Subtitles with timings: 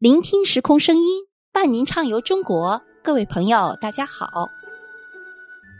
[0.00, 2.82] 聆听时空声音，伴您畅游中国。
[3.02, 4.48] 各位朋友，大家好。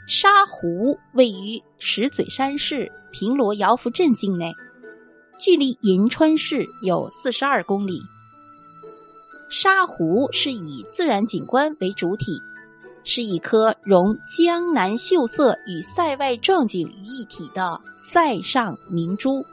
[0.08, 4.54] 沙湖位于石嘴山市平罗瑶福镇境内，
[5.38, 8.00] 距离银川市有四十二公里。
[9.50, 12.40] 沙湖是以自然景观为主体，
[13.04, 19.44] 是一颗融江南秀色与塞外壮景于一体的塞上明珠。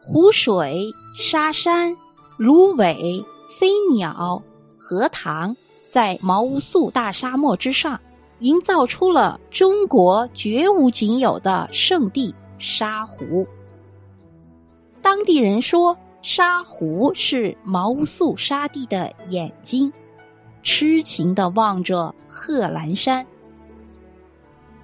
[0.00, 1.96] 湖水、沙山。
[2.36, 4.42] 芦苇、飞鸟、
[4.76, 5.56] 荷塘，
[5.88, 8.00] 在毛乌素大沙漠之上，
[8.40, 13.46] 营造出了中国绝无仅有的圣地沙湖。
[15.00, 19.92] 当地人说，沙湖是毛乌素沙地的眼睛，
[20.62, 23.26] 痴情的望着贺兰山。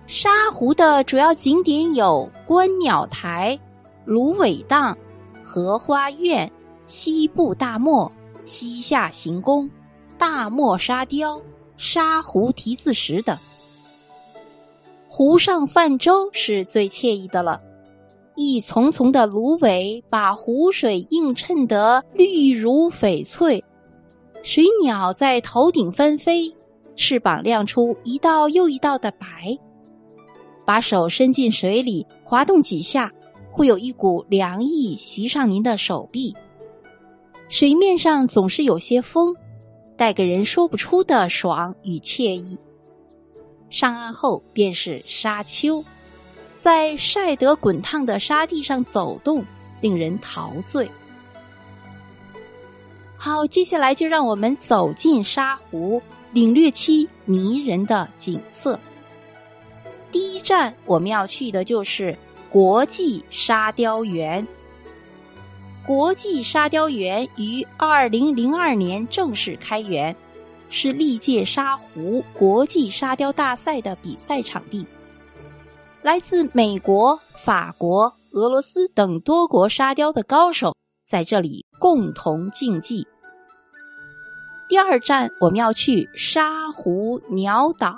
[0.07, 3.59] 沙湖的主要景点有观鸟台、
[4.05, 4.97] 芦苇荡、
[5.43, 6.53] 荷花苑。
[6.91, 8.11] 西部大漠、
[8.45, 9.71] 西夏行宫、
[10.19, 11.41] 大漠沙雕、
[11.77, 13.39] 沙湖题字石等，
[15.09, 17.63] 湖上泛舟是最惬意的了。
[18.35, 23.65] 一丛丛的芦苇把湖水映衬得绿如翡翠，
[24.43, 26.57] 水鸟在头顶翻飞，
[26.97, 29.59] 翅膀亮出一道又一道的白。
[30.67, 33.13] 把手伸进水里，滑动几下，
[33.53, 36.35] 会有一股凉意袭上您的手臂。
[37.51, 39.35] 水面上总是有些风，
[39.97, 42.59] 带给人说不出的爽与惬意。
[43.71, 45.85] 上岸后便是沙丘，
[46.61, 49.45] 在晒得滚烫的沙地上走动，
[49.81, 50.89] 令人陶醉。
[53.17, 58.79] 好，接下来就让我们走进沙湖，领略其迷人的景色。
[60.13, 62.17] 第一站我们要去的就是
[62.49, 64.47] 国际沙雕园。
[65.87, 70.15] 国际沙雕园于二零零二年正式开园，
[70.69, 74.87] 是历届沙湖国际沙雕大赛的比赛场地。
[76.03, 83.09] 来自美国、法国、俄罗斯等多国沙雕的高手在这里共同竞技。
[84.69, 87.97] 第二站，我们要去沙湖鸟岛。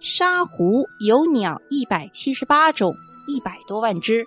[0.00, 2.94] 沙湖有鸟一百七十八种，
[3.28, 4.26] 一百多万只。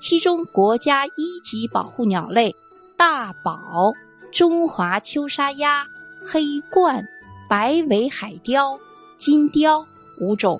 [0.00, 2.54] 其中，国家一级保护鸟类
[2.96, 3.92] 大宝、
[4.32, 5.86] 中华秋沙鸭、
[6.24, 7.04] 黑冠、
[7.48, 8.78] 白尾海雕、
[9.16, 9.84] 金雕
[10.20, 10.58] 五种；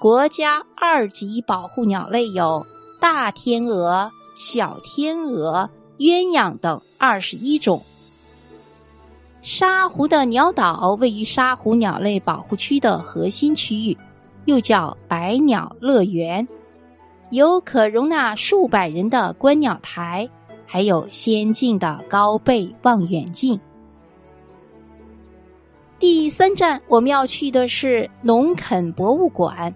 [0.00, 2.66] 国家二级保护鸟类有
[3.00, 7.84] 大天鹅、小天鹅、鸳鸯等二十一种。
[9.42, 13.96] 沙湖的鸟岛位于沙湖鸟类保护区的核心区域，
[14.44, 16.48] 又叫百鸟乐园。
[17.30, 20.30] 有可容纳数百人的观鸟台，
[20.64, 23.60] 还有先进的高倍望远镜。
[25.98, 29.74] 第三站我们要去的是农垦博物馆。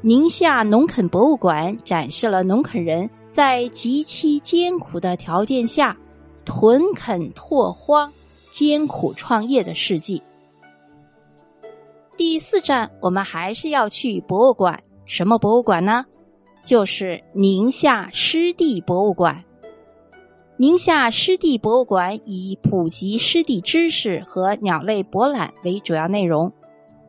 [0.00, 5.98] 宁夏农垦博物馆展示了农垦人在极其艰苦的条件下
[6.46, 8.14] 屯垦拓荒、
[8.50, 10.22] 艰苦创业的事迹。
[12.16, 16.06] 第四站我们还是要去博物馆，什么博物馆呢？
[16.64, 19.44] 就是宁夏湿地博物馆。
[20.56, 26.52] 宁夏湿地博物馆以普及湿地知识和鸟类博览为主要内容，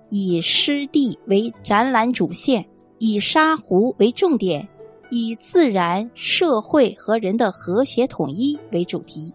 [0.09, 2.67] 以湿地为展览主线，
[2.97, 4.69] 以沙湖为重点，
[5.09, 9.33] 以自然、社会和人的和谐统一为主题。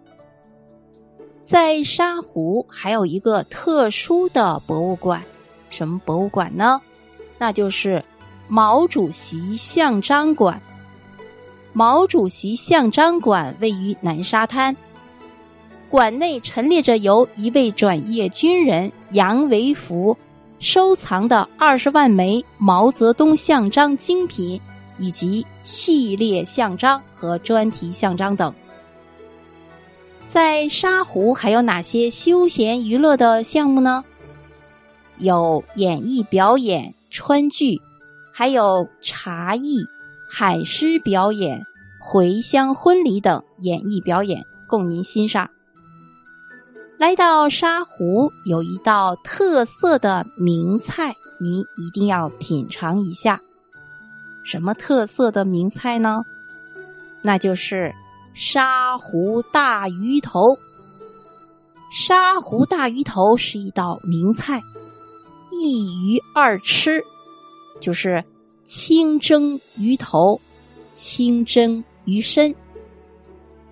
[1.43, 5.25] 在沙湖还有一个特殊的博物馆，
[5.69, 6.81] 什么博物馆呢？
[7.39, 8.03] 那就是。
[8.49, 10.63] 毛主席像章馆，
[11.73, 14.77] 毛主席像章馆位于南沙滩。
[15.89, 20.17] 馆内陈列着由一位转业军人杨维福
[20.61, 24.61] 收藏的二十万枚毛泽东像章精品，
[24.99, 28.55] 以及系列像章和专题像章等。
[30.29, 34.05] 在沙湖还有哪些休闲娱乐的项目呢？
[35.19, 37.81] 有演艺表演、川剧。
[38.39, 39.79] 还有茶艺、
[40.31, 41.65] 海狮表演、
[42.03, 45.49] 回乡婚礼等演艺表演供您欣赏。
[46.99, 53.41] 来到沙湖，有一道特色的名菜，您一定要品尝一下。
[54.45, 56.21] 什么特色的名菜呢？
[57.23, 57.95] 那就是
[58.35, 60.59] 沙湖大鱼头。
[61.91, 64.61] 沙湖大鱼头是一道名菜，
[65.51, 67.03] 一鱼二吃。
[67.81, 68.25] 就是
[68.65, 70.41] 清蒸鱼头、
[70.93, 72.55] 清蒸鱼身。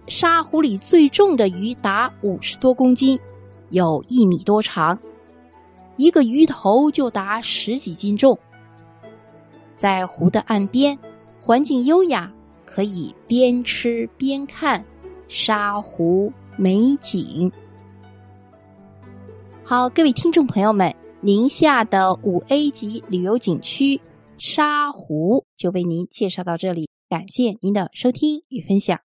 [0.06, 3.19] 沙湖里最重的鱼达五十多公斤，
[3.71, 4.99] 有一米多长，
[5.97, 8.39] 一个鱼头就达十几斤重。
[9.77, 10.99] 在湖的岸边，
[11.41, 12.33] 环境优雅，
[12.67, 14.85] 可以边吃边看
[15.27, 17.51] 沙湖美景。
[19.65, 24.03] 好，各位听众朋友们，宁夏的五 A 级旅游景区
[24.37, 29.00] 沙湖就为您介绍到这里，感谢您的收听与分享。